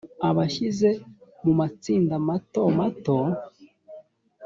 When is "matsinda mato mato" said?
1.59-3.17